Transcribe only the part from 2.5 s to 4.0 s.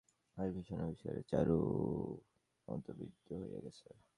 হতবুদ্ধি হইয়া গেছে।